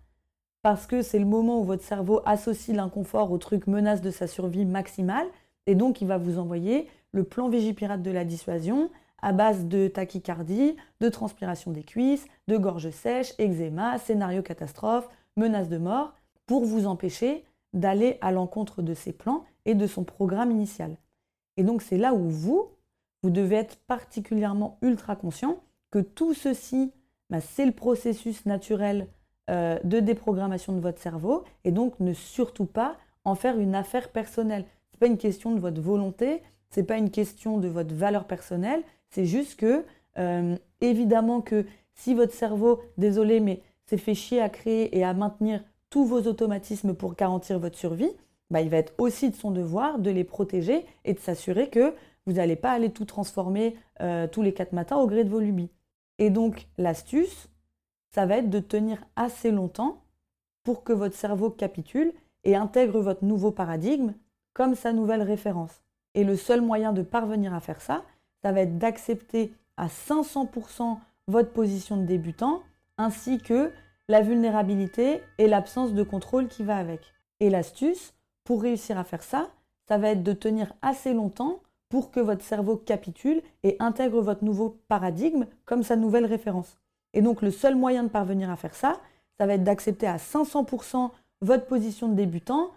parce 0.62 0.86
que 0.86 1.02
c'est 1.02 1.18
le 1.18 1.24
moment 1.24 1.60
où 1.60 1.64
votre 1.64 1.82
cerveau 1.82 2.20
associe 2.26 2.76
l'inconfort 2.76 3.32
au 3.32 3.38
truc 3.38 3.66
menace 3.66 4.00
de 4.00 4.10
sa 4.10 4.26
survie 4.26 4.64
maximale, 4.66 5.26
et 5.66 5.74
donc 5.74 6.00
il 6.00 6.08
va 6.08 6.18
vous 6.18 6.38
envoyer 6.38 6.88
le 7.12 7.24
plan 7.24 7.48
Vigipirate 7.48 8.02
de 8.02 8.10
la 8.10 8.24
dissuasion 8.24 8.90
à 9.24 9.32
base 9.32 9.64
de 9.64 9.88
tachycardie, 9.88 10.76
de 11.00 11.08
transpiration 11.08 11.70
des 11.70 11.82
cuisses, 11.82 12.26
de 12.46 12.58
gorge 12.58 12.90
sèche, 12.90 13.32
eczéma, 13.38 13.98
scénario 13.98 14.42
catastrophe, 14.42 15.08
menace 15.38 15.70
de 15.70 15.78
mort, 15.78 16.12
pour 16.44 16.66
vous 16.66 16.86
empêcher 16.86 17.42
d'aller 17.72 18.18
à 18.20 18.32
l'encontre 18.32 18.82
de 18.82 18.92
ses 18.92 19.14
plans 19.14 19.44
et 19.64 19.74
de 19.74 19.86
son 19.86 20.04
programme 20.04 20.50
initial. 20.50 20.98
Et 21.56 21.64
donc 21.64 21.80
c'est 21.80 21.96
là 21.96 22.12
où 22.12 22.28
vous, 22.28 22.68
vous 23.22 23.30
devez 23.30 23.56
être 23.56 23.78
particulièrement 23.86 24.76
ultra 24.82 25.16
conscient 25.16 25.56
que 25.90 26.00
tout 26.00 26.34
ceci, 26.34 26.92
bah, 27.30 27.40
c'est 27.40 27.64
le 27.64 27.72
processus 27.72 28.44
naturel 28.44 29.08
euh, 29.48 29.78
de 29.84 30.00
déprogrammation 30.00 30.74
de 30.74 30.80
votre 30.80 31.00
cerveau, 31.00 31.44
et 31.64 31.70
donc 31.70 31.98
ne 31.98 32.12
surtout 32.12 32.66
pas 32.66 32.98
en 33.24 33.34
faire 33.34 33.58
une 33.58 33.74
affaire 33.74 34.10
personnelle. 34.10 34.66
Ce 34.90 34.96
n'est 34.96 34.98
pas 35.00 35.06
une 35.06 35.18
question 35.18 35.52
de 35.54 35.60
votre 35.60 35.80
volonté, 35.80 36.42
ce 36.74 36.80
n'est 36.80 36.86
pas 36.86 36.98
une 36.98 37.10
question 37.10 37.56
de 37.56 37.68
votre 37.68 37.94
valeur 37.94 38.26
personnelle, 38.26 38.82
c'est 39.14 39.26
juste 39.26 39.54
que, 39.54 39.84
euh, 40.18 40.56
évidemment 40.80 41.40
que 41.40 41.64
si 41.94 42.14
votre 42.14 42.32
cerveau, 42.32 42.82
désolé, 42.98 43.38
mais 43.38 43.62
s'est 43.86 43.96
fait 43.96 44.14
chier 44.14 44.40
à 44.40 44.48
créer 44.48 44.96
et 44.96 45.04
à 45.04 45.14
maintenir 45.14 45.62
tous 45.88 46.04
vos 46.04 46.22
automatismes 46.22 46.94
pour 46.94 47.14
garantir 47.14 47.60
votre 47.60 47.78
survie, 47.78 48.10
bah, 48.50 48.60
il 48.60 48.70
va 48.70 48.78
être 48.78 48.92
aussi 48.98 49.30
de 49.30 49.36
son 49.36 49.52
devoir 49.52 50.00
de 50.00 50.10
les 50.10 50.24
protéger 50.24 50.84
et 51.04 51.14
de 51.14 51.20
s'assurer 51.20 51.70
que 51.70 51.94
vous 52.26 52.32
n'allez 52.32 52.56
pas 52.56 52.72
aller 52.72 52.90
tout 52.90 53.04
transformer 53.04 53.76
euh, 54.00 54.26
tous 54.26 54.42
les 54.42 54.52
quatre 54.52 54.72
matins 54.72 54.96
au 54.96 55.06
gré 55.06 55.22
de 55.22 55.30
vos 55.30 55.40
lubies. 55.40 55.70
Et 56.18 56.30
donc, 56.30 56.66
l'astuce, 56.76 57.48
ça 58.10 58.26
va 58.26 58.38
être 58.38 58.50
de 58.50 58.58
tenir 58.58 58.98
assez 59.14 59.52
longtemps 59.52 60.02
pour 60.64 60.82
que 60.82 60.92
votre 60.92 61.14
cerveau 61.14 61.50
capitule 61.50 62.12
et 62.42 62.56
intègre 62.56 63.00
votre 63.00 63.24
nouveau 63.24 63.52
paradigme 63.52 64.14
comme 64.54 64.74
sa 64.74 64.92
nouvelle 64.92 65.22
référence. 65.22 65.82
Et 66.14 66.24
le 66.24 66.36
seul 66.36 66.62
moyen 66.62 66.92
de 66.92 67.02
parvenir 67.02 67.54
à 67.54 67.60
faire 67.60 67.80
ça, 67.80 68.04
ça 68.44 68.52
va 68.52 68.60
être 68.60 68.76
d'accepter 68.76 69.54
à 69.78 69.86
500% 69.86 70.98
votre 71.28 71.52
position 71.52 71.96
de 71.96 72.04
débutant, 72.04 72.62
ainsi 72.98 73.38
que 73.38 73.72
la 74.08 74.20
vulnérabilité 74.20 75.22
et 75.38 75.48
l'absence 75.48 75.94
de 75.94 76.02
contrôle 76.02 76.48
qui 76.48 76.62
va 76.62 76.76
avec. 76.76 77.00
Et 77.40 77.48
l'astuce, 77.48 78.12
pour 78.44 78.60
réussir 78.60 78.98
à 78.98 79.04
faire 79.04 79.22
ça, 79.22 79.48
ça 79.88 79.96
va 79.96 80.10
être 80.10 80.22
de 80.22 80.34
tenir 80.34 80.74
assez 80.82 81.14
longtemps 81.14 81.60
pour 81.88 82.10
que 82.10 82.20
votre 82.20 82.44
cerveau 82.44 82.76
capitule 82.76 83.40
et 83.62 83.76
intègre 83.78 84.20
votre 84.20 84.44
nouveau 84.44 84.76
paradigme 84.88 85.46
comme 85.64 85.82
sa 85.82 85.96
nouvelle 85.96 86.26
référence. 86.26 86.76
Et 87.14 87.22
donc 87.22 87.40
le 87.40 87.50
seul 87.50 87.76
moyen 87.76 88.02
de 88.02 88.08
parvenir 88.08 88.50
à 88.50 88.56
faire 88.56 88.74
ça, 88.74 89.00
ça 89.38 89.46
va 89.46 89.54
être 89.54 89.64
d'accepter 89.64 90.06
à 90.06 90.18
500% 90.18 91.10
votre 91.40 91.64
position 91.64 92.08
de 92.08 92.14
débutant, 92.14 92.72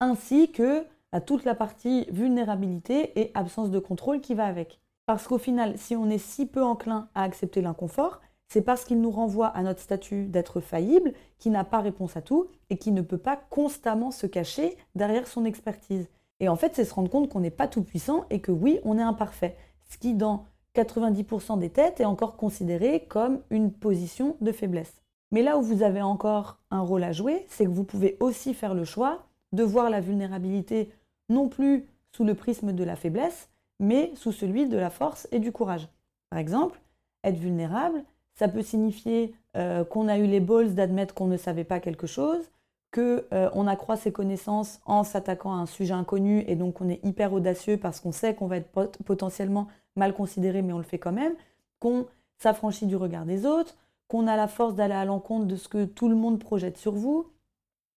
ainsi 0.00 0.52
que 0.52 0.84
à 1.12 1.22
toute 1.22 1.46
la 1.46 1.54
partie 1.54 2.06
vulnérabilité 2.10 3.18
et 3.18 3.30
absence 3.32 3.70
de 3.70 3.78
contrôle 3.78 4.20
qui 4.20 4.34
va 4.34 4.44
avec. 4.44 4.80
Parce 5.08 5.26
qu'au 5.26 5.38
final, 5.38 5.78
si 5.78 5.96
on 5.96 6.10
est 6.10 6.18
si 6.18 6.44
peu 6.44 6.62
enclin 6.62 7.08
à 7.14 7.22
accepter 7.22 7.62
l'inconfort, 7.62 8.20
c'est 8.46 8.60
parce 8.60 8.84
qu'il 8.84 9.00
nous 9.00 9.10
renvoie 9.10 9.46
à 9.46 9.62
notre 9.62 9.80
statut 9.80 10.26
d'être 10.26 10.60
faillible, 10.60 11.14
qui 11.38 11.48
n'a 11.48 11.64
pas 11.64 11.80
réponse 11.80 12.18
à 12.18 12.20
tout 12.20 12.48
et 12.68 12.76
qui 12.76 12.92
ne 12.92 13.00
peut 13.00 13.16
pas 13.16 13.40
constamment 13.48 14.10
se 14.10 14.26
cacher 14.26 14.76
derrière 14.94 15.26
son 15.26 15.46
expertise. 15.46 16.10
Et 16.40 16.50
en 16.50 16.56
fait, 16.56 16.74
c'est 16.74 16.84
se 16.84 16.92
rendre 16.92 17.08
compte 17.08 17.30
qu'on 17.30 17.40
n'est 17.40 17.48
pas 17.48 17.68
tout 17.68 17.82
puissant 17.82 18.26
et 18.28 18.42
que 18.42 18.52
oui, 18.52 18.80
on 18.84 18.98
est 18.98 19.02
imparfait. 19.02 19.56
Ce 19.88 19.96
qui, 19.96 20.12
dans 20.12 20.44
90% 20.74 21.58
des 21.58 21.70
têtes, 21.70 22.00
est 22.00 22.04
encore 22.04 22.36
considéré 22.36 23.06
comme 23.08 23.40
une 23.48 23.72
position 23.72 24.36
de 24.42 24.52
faiblesse. 24.52 25.00
Mais 25.32 25.40
là 25.40 25.56
où 25.56 25.62
vous 25.62 25.82
avez 25.82 26.02
encore 26.02 26.58
un 26.70 26.80
rôle 26.80 27.04
à 27.04 27.12
jouer, 27.12 27.46
c'est 27.48 27.64
que 27.64 27.70
vous 27.70 27.84
pouvez 27.84 28.18
aussi 28.20 28.52
faire 28.52 28.74
le 28.74 28.84
choix 28.84 29.24
de 29.52 29.62
voir 29.62 29.88
la 29.88 30.02
vulnérabilité 30.02 30.92
non 31.30 31.48
plus 31.48 31.86
sous 32.14 32.24
le 32.24 32.34
prisme 32.34 32.74
de 32.74 32.84
la 32.84 32.94
faiblesse, 32.94 33.48
mais 33.80 34.12
sous 34.14 34.32
celui 34.32 34.68
de 34.68 34.76
la 34.76 34.90
force 34.90 35.28
et 35.32 35.38
du 35.38 35.52
courage. 35.52 35.88
Par 36.30 36.38
exemple, 36.38 36.80
être 37.24 37.38
vulnérable, 37.38 38.04
ça 38.34 38.48
peut 38.48 38.62
signifier 38.62 39.34
euh, 39.56 39.84
qu'on 39.84 40.08
a 40.08 40.18
eu 40.18 40.26
les 40.26 40.40
balls 40.40 40.74
d'admettre 40.74 41.14
qu'on 41.14 41.26
ne 41.26 41.36
savait 41.36 41.64
pas 41.64 41.80
quelque 41.80 42.06
chose, 42.06 42.50
qu'on 42.92 43.20
euh, 43.32 43.66
accroît 43.66 43.96
ses 43.96 44.12
connaissances 44.12 44.80
en 44.86 45.04
s'attaquant 45.04 45.52
à 45.52 45.56
un 45.56 45.66
sujet 45.66 45.94
inconnu 45.94 46.44
et 46.46 46.56
donc 46.56 46.80
on 46.80 46.88
est 46.88 47.04
hyper 47.04 47.32
audacieux 47.32 47.76
parce 47.76 48.00
qu'on 48.00 48.12
sait 48.12 48.34
qu'on 48.34 48.46
va 48.46 48.58
être 48.58 48.70
potentiellement 49.04 49.68
mal 49.96 50.14
considéré 50.14 50.62
mais 50.62 50.72
on 50.72 50.78
le 50.78 50.84
fait 50.84 50.98
quand 50.98 51.12
même, 51.12 51.34
qu'on 51.80 52.06
s'affranchit 52.38 52.86
du 52.86 52.96
regard 52.96 53.26
des 53.26 53.44
autres, 53.44 53.76
qu'on 54.06 54.26
a 54.26 54.36
la 54.36 54.48
force 54.48 54.74
d'aller 54.74 54.94
à 54.94 55.04
l'encontre 55.04 55.46
de 55.46 55.56
ce 55.56 55.68
que 55.68 55.84
tout 55.84 56.08
le 56.08 56.14
monde 56.14 56.38
projette 56.38 56.78
sur 56.78 56.92
vous, 56.92 57.26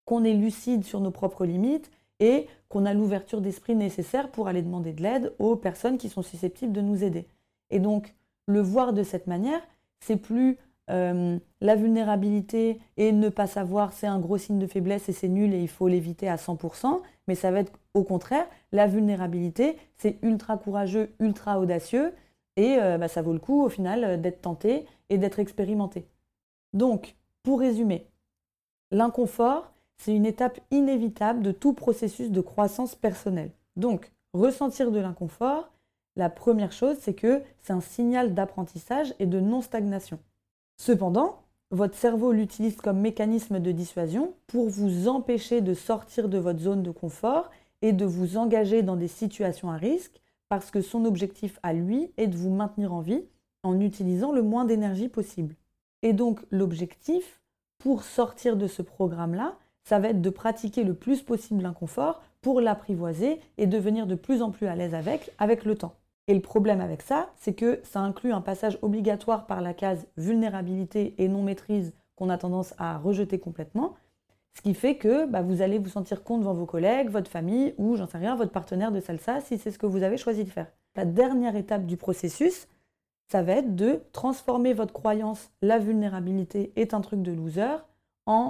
qu'on 0.07 0.25
est 0.25 0.35
lucide 0.35 0.85
sur 0.85 1.01
nos 1.01 1.13
propres 1.13 1.45
limites 1.45 1.91
et 2.21 2.47
qu'on 2.69 2.87
a 2.87 2.95
l'ouverture 2.95 3.41
d'esprit 3.41 3.75
nécessaire 3.75 4.31
pour 4.31 4.47
aller 4.47 4.63
demander 4.63 4.93
de 4.93 5.03
l'aide 5.03 5.35
aux 5.39 5.57
personnes 5.57 5.99
qui 5.99 6.09
sont 6.09 6.23
susceptibles 6.23 6.73
de 6.73 6.81
nous 6.81 7.03
aider. 7.03 7.27
Et 7.71 7.81
donc, 7.81 8.15
le 8.47 8.61
voir 8.61 8.93
de 8.93 9.03
cette 9.03 9.27
manière, 9.27 9.61
c'est 10.01 10.17
plus 10.17 10.59
euh, 10.91 11.39
la 11.61 11.77
vulnérabilité 11.77 12.81
et 12.97 13.13
ne 13.13 13.29
pas 13.29 13.47
savoir, 13.47 13.93
c'est 13.93 14.07
un 14.07 14.19
gros 14.19 14.39
signe 14.39 14.59
de 14.59 14.67
faiblesse 14.67 15.09
et 15.09 15.13
c'est 15.13 15.29
nul 15.29 15.55
et 15.55 15.61
il 15.61 15.69
faut 15.69 15.89
l'éviter 15.89 16.29
à 16.29 16.37
100%, 16.37 17.01
mais 17.29 17.35
ça 17.35 17.51
va 17.51 17.61
être 17.61 17.73
au 17.95 18.05
contraire, 18.05 18.47
la 18.73 18.87
vulnérabilité, 18.87 19.77
c'est 19.97 20.19
ultra 20.23 20.57
courageux, 20.57 21.11
ultra 21.19 21.61
audacieux, 21.61 22.13
et 22.57 22.77
euh, 22.81 22.99
bah, 22.99 23.09
ça 23.09 23.23
vaut 23.23 23.33
le 23.33 23.39
coup 23.39 23.63
au 23.63 23.69
final 23.69 24.21
d'être 24.21 24.43
tenté 24.43 24.87
et 25.09 25.19
d'être 25.19 25.39
expérimenté. 25.39 26.07
Donc, 26.73 27.17
pour 27.43 27.61
résumer, 27.61 28.07
l'inconfort, 28.91 29.73
c'est 30.01 30.15
une 30.15 30.25
étape 30.25 30.61
inévitable 30.71 31.43
de 31.43 31.53
tout 31.53 31.75
processus 31.75 32.31
de 32.31 32.41
croissance 32.41 32.95
personnelle. 32.95 33.51
Donc, 33.77 34.11
ressentir 34.33 34.93
de 34.93 34.99
l'inconfort, 34.99 35.71
la 36.17 36.31
première 36.31 36.73
chose, 36.73 36.97
c'est 37.01 37.13
que 37.13 37.43
c'est 37.61 37.75
un 37.75 37.83
signal 37.83 38.33
d'apprentissage 38.33 39.15
et 39.19 39.27
de 39.27 39.41
non-stagnation. 39.41 40.19
Cependant, 40.79 41.43
votre 41.71 41.99
cerveau 41.99 42.33
l'utilise 42.33 42.77
comme 42.77 42.99
mécanisme 42.99 43.61
de 43.61 43.73
dissuasion 43.73 44.33
pour 44.47 44.71
vous 44.71 45.07
empêcher 45.07 45.61
de 45.61 45.75
sortir 45.75 46.31
de 46.31 46.39
votre 46.39 46.61
zone 46.61 46.83
de 46.83 46.91
confort 46.91 47.51
et 47.83 47.93
de 47.93 48.07
vous 48.07 48.39
engager 48.39 48.83
dans 48.83 48.97
des 48.97 49.07
situations 49.07 49.71
à 49.71 49.77
risque 49.77 50.19
parce 50.49 50.71
que 50.71 50.81
son 50.81 51.05
objectif 51.05 51.61
à 51.63 51.75
lui 51.75 52.11
est 52.17 52.27
de 52.27 52.39
vous 52.39 52.51
maintenir 52.51 52.95
en 52.95 53.01
vie 53.01 53.25
en 53.63 53.79
utilisant 53.79 54.33
le 54.33 54.43
moins 54.43 54.65
d'énergie 54.65 55.09
possible. 55.09 55.57
Et 56.01 56.15
donc 56.15 56.41
l'objectif 56.51 57.43
pour 57.79 58.03
sortir 58.03 58.57
de 58.57 58.67
ce 58.67 58.81
programme-là, 58.81 59.59
ça 59.91 59.99
va 59.99 60.11
être 60.11 60.23
de 60.23 60.31
pratiquer 60.31 60.85
le 60.85 60.95
plus 60.95 61.21
possible 61.21 61.65
l'inconfort 61.65 62.23
pour 62.43 62.61
l'apprivoiser 62.61 63.41
et 63.59 63.67
devenir 63.67 64.07
de 64.07 64.15
plus 64.15 64.41
en 64.41 64.53
plus 64.53 64.69
à 64.69 64.77
l'aise 64.77 64.95
avec, 64.95 65.33
avec 65.39 65.65
le 65.65 65.75
temps. 65.75 65.97
Et 66.29 66.35
le 66.35 66.41
problème 66.41 66.81
avec 66.81 67.03
ça, 67.03 67.31
c'est 67.35 67.55
que 67.55 67.81
ça 67.83 67.99
inclut 67.99 68.33
un 68.33 68.41
passage 68.41 68.79
obligatoire 68.83 69.47
par 69.47 69.61
la 69.61 69.75
case 69.75 70.07
vulnérabilité 70.17 71.17
et 71.19 71.27
non 71.27 71.43
maîtrise 71.43 71.93
qu'on 72.15 72.31
a 72.31 72.39
tendance 72.39 72.73
à 72.79 72.99
rejeter 72.99 73.41
complètement, 73.41 73.97
ce 74.57 74.63
qui 74.63 74.75
fait 74.75 74.95
que 74.95 75.27
bah, 75.27 75.43
vous 75.43 75.61
allez 75.61 75.81
vous 75.81 75.89
sentir 75.89 76.23
con 76.23 76.39
devant 76.39 76.55
vos 76.55 76.67
collègues, 76.67 77.11
votre 77.11 77.29
famille 77.29 77.75
ou, 77.77 77.97
j'en 77.97 78.07
sais 78.07 78.19
rien, 78.19 78.37
votre 78.37 78.53
partenaire 78.53 78.93
de 78.93 79.01
salsa 79.01 79.41
si 79.41 79.59
c'est 79.59 79.73
ce 79.73 79.79
que 79.81 79.87
vous 79.87 80.05
avez 80.05 80.19
choisi 80.19 80.45
de 80.45 80.51
faire. 80.51 80.69
La 80.95 81.05
dernière 81.05 81.57
étape 81.57 81.85
du 81.85 81.97
processus, 81.97 82.69
ça 83.27 83.43
va 83.43 83.55
être 83.55 83.75
de 83.75 84.05
transformer 84.13 84.73
votre 84.73 84.93
croyance 84.93 85.51
la 85.63 85.81
vulnérabilité 85.81 86.73
est 86.77 86.95
un 86.95 87.01
truc 87.01 87.23
de 87.23 87.33
loser 87.33 87.75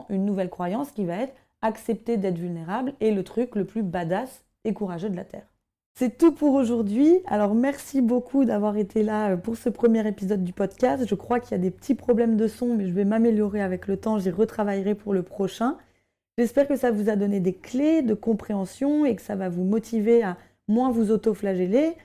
une 0.09 0.25
nouvelle 0.25 0.51
croyance 0.51 0.91
qui 0.91 1.05
va 1.05 1.17
être 1.17 1.35
accepter 1.63 2.17
d'être 2.17 2.39
vulnérable 2.39 2.95
et 3.01 3.11
le 3.11 3.23
truc 3.23 3.55
le 3.55 3.65
plus 3.65 3.83
badass 3.83 4.45
et 4.65 4.73
courageux 4.73 5.11
de 5.11 5.17
la 5.17 5.25
Terre. 5.25 5.47
C'est 5.95 6.17
tout 6.17 6.33
pour 6.33 6.55
aujourd'hui. 6.55 7.19
Alors 7.27 7.55
merci 7.55 8.01
beaucoup 8.01 8.45
d'avoir 8.45 8.77
été 8.77 9.03
là 9.03 9.33
euh, 9.33 9.37
pour 9.37 9.57
ce 9.57 9.69
premier 9.69 10.07
épisode 10.07 10.45
du 10.45 10.53
podcast. 10.53 11.05
Je 11.07 11.15
crois 11.15 11.41
qu'il 11.41 11.53
y 11.53 11.55
a 11.55 11.59
des 11.59 11.71
petits 11.71 11.95
problèmes 11.95 12.37
de 12.37 12.47
son, 12.47 12.77
mais 12.77 12.87
je 12.87 12.93
vais 12.93 13.05
m'améliorer 13.05 13.61
avec 13.61 13.87
le 13.87 13.97
temps. 13.97 14.19
J'y 14.19 14.31
retravaillerai 14.31 14.95
pour 14.95 15.13
le 15.13 15.23
prochain. 15.23 15.77
J'espère 16.39 16.69
que 16.69 16.77
ça 16.77 16.91
vous 16.91 17.11
a 17.11 17.17
donné 17.17 17.41
des 17.41 17.53
clés 17.53 18.03
de 18.03 18.15
compréhension 18.15 19.05
et 19.05 19.15
que 19.15 19.23
ça 19.23 19.37
va 19.37 19.49
vous 19.49 19.65
motiver 19.65 20.23
à 20.23 20.39
moins 20.69 20.91
vous 20.91 21.11
auto-flageller 21.11 21.97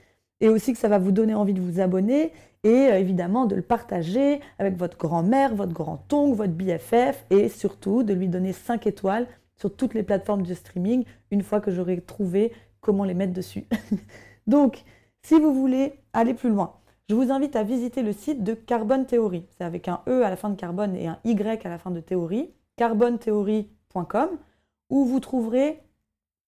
et 0.42 0.50
aussi 0.50 0.74
que 0.74 0.80
ça 0.80 0.88
va 0.88 0.98
vous 0.98 1.12
donner 1.12 1.34
envie 1.34 1.54
de 1.54 1.62
vous 1.62 1.80
abonner 1.80 2.32
et 2.64 2.90
euh, 2.90 3.00
évidemment 3.00 3.46
de 3.46 3.56
le 3.56 3.62
partager 3.62 4.42
avec 4.60 4.76
votre 4.76 4.98
grand-mère, 4.98 5.56
votre 5.56 5.74
grand-oncle, 5.74 6.36
votre 6.36 6.54
BFF 6.54 7.26
et 7.30 7.50
surtout 7.50 8.04
de 8.04 8.14
lui 8.14 8.28
donner 8.28 8.54
5 8.54 8.88
étoiles 8.88 9.28
sur 9.56 9.74
toutes 9.76 9.94
les 9.94 10.04
plateformes 10.04 10.44
de 10.44 10.54
streaming 10.54 11.06
une 11.32 11.44
fois 11.44 11.62
que 11.62 11.72
j'aurai 11.72 12.02
trouvé 12.02 12.52
comment 12.82 13.04
les 13.04 13.14
mettre 13.14 13.34
dessus. 13.34 13.66
Donc, 14.48 14.84
si 15.22 15.40
vous 15.40 15.54
voulez 15.54 15.94
aller 16.14 16.34
plus 16.34 16.50
loin, 16.50 16.76
je 17.10 17.16
vous 17.16 17.32
invite 17.32 17.56
à 17.56 17.64
visiter 17.64 18.02
le 18.02 18.14
site 18.14 18.44
de 18.44 18.54
Carbone 18.54 19.06
Theory. 19.06 19.46
C'est 19.58 19.64
avec 19.64 19.88
un 19.88 20.02
E 20.08 20.24
à 20.24 20.30
la 20.30 20.36
fin 20.36 20.50
de 20.50 20.56
carbone 20.56 20.96
et 20.96 21.08
un 21.08 21.20
Y 21.24 21.66
à 21.66 21.70
la 21.70 21.78
fin 21.78 21.92
de 21.92 22.00
théorie, 22.00 22.52
carbonetheory.com, 22.78 24.30
où 24.90 25.06
vous 25.06 25.20
trouverez 25.20 25.82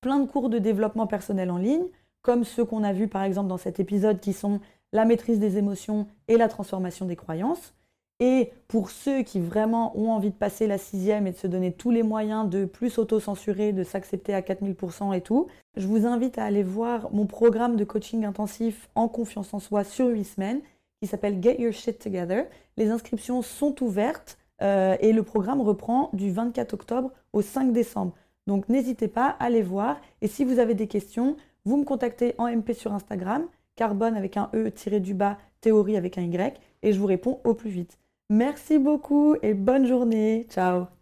plein 0.01 0.20
de 0.20 0.27
cours 0.27 0.50
de 0.50 0.58
développement 0.58 1.08
personnel 1.08 1.51
en 1.51 1.58
ligne, 1.58 1.86
comme 2.27 2.43
ceux 2.43 2.65
qu'on 2.65 2.84
a 2.84 2.91
vus 2.91 3.07
par 3.07 3.24
exemple 3.24 3.48
dans 3.48 3.57
cet 3.57 3.79
épisode 3.79 4.19
qui 4.19 4.34
sont 4.34 4.60
la 4.91 5.05
maîtrise 5.05 5.39
des 5.39 5.57
émotions 5.57 6.07
et 6.27 6.36
la 6.36 6.50
transformation 6.50 7.05
des 7.05 7.15
croyances. 7.15 7.74
Et 8.19 8.51
pour 8.67 8.89
ceux 8.89 9.24
qui 9.24 9.39
vraiment 9.39 9.98
ont 9.98 10.12
envie 10.12 10.31
de 10.31 10.36
passer 10.36 10.67
la 10.67 10.77
sixième 10.77 11.25
et 11.25 11.31
de 11.31 11.38
se 11.38 11.48
donner 11.48 11.72
tous 11.72 11.89
les 11.89 12.03
moyens 12.03 12.50
de 12.50 12.65
plus 12.65 12.98
auto-censurer, 12.98 13.72
de 13.72 13.84
s'accepter 13.86 14.34
à 14.34 14.41
4000% 14.41 15.15
et 15.15 15.22
tout, 15.22 15.48
je 15.77 15.88
vous 15.88 16.05
invite 16.05 16.38
à 16.38 16.43
aller 16.43 16.63
voir 16.63 17.13
mon 17.13 17.27
programme 17.27 17.77
de 17.77 17.86
coaching 17.86 18.25
intensif 18.25 18.89
en 18.96 19.07
confiance 19.07 19.53
en 19.53 19.60
soi 19.60 19.86
sur 19.86 20.07
8 20.07 20.25
semaines 20.25 20.60
qui 21.01 21.07
s'appelle 21.07 21.41
Get 21.41 21.62
Your 21.62 21.72
Shit 21.72 21.98
Together. 21.98 22.46
Les 22.75 22.89
inscriptions 22.89 23.41
sont 23.41 23.81
ouvertes 23.81 24.38
euh, 24.62 24.98
et 25.00 25.13
le 25.13 25.24
programme 25.24 25.62
reprend 25.62 26.10
du 26.12 26.29
24 26.29 26.74
octobre 26.74 27.12
au 27.31 27.41
5 27.41 27.72
décembre. 27.72 28.12
Donc 28.48 28.67
n'hésitez 28.67 29.07
pas 29.07 29.38
à 29.39 29.46
aller 29.46 29.62
voir 29.62 30.01
et 30.22 30.27
si 30.27 30.43
vous 30.43 30.60
avez 30.60 30.74
des 30.74 30.88
questions, 30.88 31.38
vous 31.68 31.76
me 31.78 31.84
contactez 31.84 32.34
en 32.38 32.48
MP 32.48 32.72
sur 32.72 32.94
Instagram, 32.94 33.46
carbone 33.76 34.16
avec 34.16 34.38
un 34.38 34.50
E 34.56 34.70
tiré 34.70 35.02
du 35.02 35.14
bas, 35.14 35.38
théorie 35.60 35.98
avec 35.98 36.18
un 36.18 36.22
Y 36.22 36.58
et 36.82 36.94
je 36.94 37.00
vous 37.00 37.06
réponds 37.06 37.42
au 37.44 37.54
plus 37.56 37.70
vite. 37.70 38.00
Merci 38.30 38.80
beaucoup 38.80 39.36
et 39.42 39.54
bonne 39.54 39.86
journée. 39.86 40.46
Ciao 40.50 40.97